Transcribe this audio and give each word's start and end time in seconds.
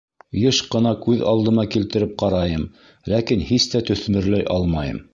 Йыш 0.43 0.61
ҡына 0.75 0.93
күҙ 1.03 1.21
алдыма 1.33 1.67
килтереп 1.77 2.17
ҡарайым, 2.23 2.67
ләкин 3.15 3.49
һис 3.53 3.73
тә 3.75 3.87
төҫмөрләй 3.93 4.53
алмайым. 4.59 5.05